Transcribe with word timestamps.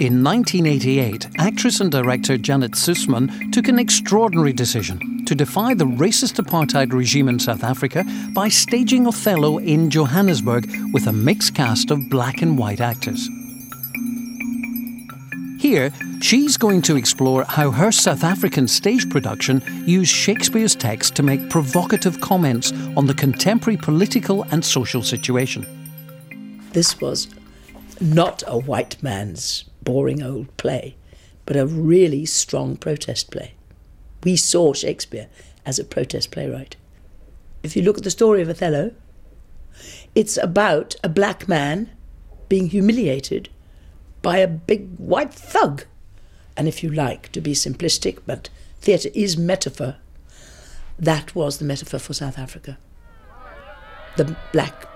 In 0.00 0.24
1988, 0.24 1.28
actress 1.36 1.80
and 1.80 1.92
director 1.92 2.38
Janet 2.38 2.74
Suzman 2.74 3.50
took 3.52 3.68
an 3.68 3.78
extraordinary 3.78 4.54
decision 4.54 5.26
to 5.26 5.34
defy 5.34 5.74
the 5.74 5.84
racist 5.84 6.42
apartheid 6.42 6.94
regime 6.94 7.28
in 7.28 7.38
South 7.38 7.62
Africa 7.62 8.04
by 8.32 8.48
staging 8.48 9.06
Othello 9.06 9.58
in 9.58 9.90
Johannesburg 9.90 10.66
with 10.94 11.06
a 11.06 11.12
mixed 11.12 11.54
cast 11.54 11.90
of 11.90 12.08
black 12.08 12.40
and 12.40 12.56
white 12.56 12.80
actors. 12.80 13.28
Here, 15.60 15.92
she's 16.22 16.56
going 16.56 16.80
to 16.82 16.96
explore 16.96 17.44
how 17.44 17.70
her 17.70 17.92
South 17.92 18.24
African 18.24 18.66
stage 18.66 19.10
production 19.10 19.62
used 19.86 20.10
Shakespeare's 20.10 20.74
text 20.74 21.14
to 21.16 21.22
make 21.22 21.50
provocative 21.50 22.18
comments 22.22 22.72
on 22.96 23.04
the 23.04 23.12
contemporary 23.12 23.76
political 23.76 24.44
and 24.44 24.64
social 24.64 25.02
situation. 25.02 25.66
This 26.72 26.98
was 26.98 27.28
not 28.00 28.42
a 28.46 28.56
white 28.56 29.02
man's 29.02 29.66
boring 29.82 30.22
old 30.22 30.56
play, 30.56 30.96
but 31.44 31.58
a 31.58 31.66
really 31.66 32.24
strong 32.24 32.74
protest 32.78 33.30
play. 33.30 33.52
We 34.24 34.36
saw 34.36 34.72
Shakespeare 34.72 35.28
as 35.66 35.78
a 35.78 35.84
protest 35.84 36.30
playwright. 36.30 36.76
If 37.62 37.76
you 37.76 37.82
look 37.82 37.98
at 37.98 38.04
the 38.04 38.10
story 38.10 38.40
of 38.40 38.48
Othello, 38.48 38.92
it's 40.14 40.38
about 40.38 40.94
a 41.04 41.10
black 41.10 41.48
man 41.48 41.90
being 42.48 42.70
humiliated 42.70 43.50
by 44.22 44.38
a 44.38 44.48
big 44.48 44.96
white 44.96 45.32
thug. 45.32 45.84
And 46.56 46.68
if 46.68 46.82
you 46.82 46.90
like 46.90 47.32
to 47.32 47.40
be 47.40 47.52
simplistic, 47.52 48.18
but 48.26 48.48
theatre 48.80 49.10
is 49.14 49.36
metaphor, 49.36 49.96
that 50.98 51.34
was 51.34 51.58
the 51.58 51.64
metaphor 51.64 51.98
for 51.98 52.12
South 52.12 52.38
Africa. 52.38 52.78
The 54.16 54.36
black 54.52 54.86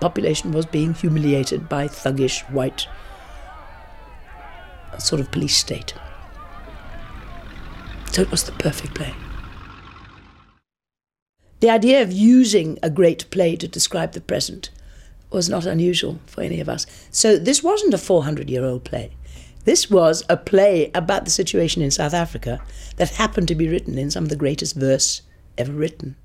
population 0.00 0.52
was 0.52 0.66
being 0.66 0.94
humiliated 0.94 1.68
by 1.68 1.88
thuggish 1.88 2.42
white 2.50 2.86
sort 4.98 5.20
of 5.20 5.30
police 5.30 5.56
state. 5.56 5.94
So 8.12 8.22
it 8.22 8.30
was 8.30 8.44
the 8.44 8.52
perfect 8.52 8.94
play. 8.94 9.14
The 11.60 11.70
idea 11.70 12.02
of 12.02 12.12
using 12.12 12.78
a 12.82 12.90
great 12.90 13.28
play 13.30 13.56
to 13.56 13.66
describe 13.66 14.12
the 14.12 14.20
present 14.20 14.70
was 15.30 15.48
not 15.48 15.66
unusual 15.66 16.18
for 16.26 16.42
any 16.42 16.60
of 16.60 16.68
us. 16.68 16.86
So 17.10 17.36
this 17.36 17.62
wasn't 17.62 17.94
a 17.94 17.98
400 17.98 18.48
year 18.48 18.64
old 18.64 18.84
play. 18.84 19.12
This 19.64 19.90
was 19.90 20.24
a 20.28 20.36
play 20.36 20.90
about 20.94 21.24
the 21.24 21.30
situation 21.30 21.82
in 21.82 21.90
South 21.90 22.14
Africa 22.14 22.60
that 22.96 23.10
happened 23.10 23.48
to 23.48 23.54
be 23.54 23.68
written 23.68 23.98
in 23.98 24.10
some 24.10 24.24
of 24.24 24.30
the 24.30 24.36
greatest 24.36 24.74
verse 24.74 25.22
ever 25.58 25.72
written. 25.72 26.16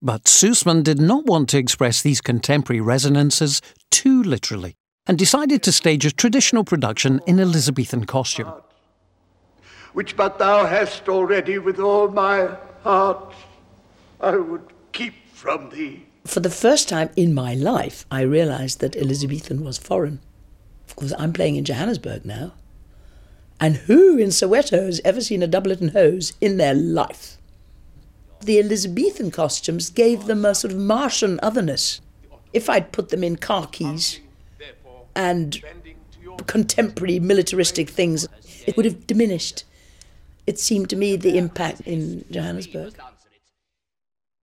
But 0.00 0.28
Suzman 0.28 0.82
did 0.82 1.00
not 1.00 1.26
want 1.26 1.48
to 1.50 1.58
express 1.58 2.00
these 2.02 2.20
contemporary 2.20 2.80
resonances 2.80 3.60
too 3.90 4.22
literally 4.22 4.76
and 5.06 5.18
decided 5.18 5.62
to 5.64 5.72
stage 5.72 6.06
a 6.06 6.12
traditional 6.12 6.64
production 6.64 7.20
in 7.26 7.40
Elizabethan 7.40 8.04
costume. 8.04 8.52
Which 9.92 10.16
but 10.16 10.38
thou 10.38 10.66
hast 10.66 11.08
already 11.08 11.58
with 11.58 11.80
all 11.80 12.08
my 12.08 12.56
heart, 12.84 13.34
I 14.20 14.36
would 14.36 14.66
keep 14.92 15.14
from 15.32 15.70
thee. 15.70 16.06
For 16.28 16.40
the 16.40 16.50
first 16.50 16.90
time 16.90 17.08
in 17.16 17.32
my 17.32 17.54
life, 17.54 18.04
I 18.10 18.20
realized 18.20 18.80
that 18.80 18.94
Elizabethan 18.94 19.64
was 19.64 19.78
foreign. 19.78 20.20
Because 20.86 21.14
I'm 21.18 21.32
playing 21.32 21.56
in 21.56 21.64
Johannesburg 21.64 22.26
now. 22.26 22.52
And 23.58 23.76
who 23.76 24.18
in 24.18 24.28
Soweto 24.28 24.84
has 24.84 25.00
ever 25.06 25.22
seen 25.22 25.42
a 25.42 25.46
doublet 25.46 25.80
and 25.80 25.92
hose 25.92 26.34
in 26.38 26.58
their 26.58 26.74
life? 26.74 27.38
The 28.42 28.58
Elizabethan 28.58 29.30
costumes 29.30 29.88
gave 29.88 30.26
them 30.26 30.44
a 30.44 30.54
sort 30.54 30.74
of 30.74 30.78
Martian 30.78 31.40
otherness. 31.42 32.02
If 32.52 32.68
I'd 32.68 32.92
put 32.92 33.08
them 33.08 33.24
in 33.24 33.36
khakis 33.36 34.20
and 35.16 35.62
contemporary 36.46 37.20
militaristic 37.20 37.88
things, 37.88 38.28
it 38.66 38.76
would 38.76 38.84
have 38.84 39.06
diminished. 39.06 39.64
It 40.46 40.58
seemed 40.58 40.90
to 40.90 40.96
me 40.96 41.16
the 41.16 41.38
impact 41.38 41.80
in 41.80 42.26
Johannesburg. 42.30 42.94